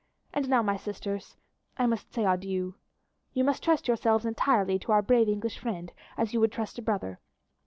[0.33, 1.37] And now, my sisters,
[1.77, 2.73] I must say adieu.
[3.35, 6.81] You must trust yourselves entirely to our brave English friend, as you would trust a
[6.81, 7.19] brother.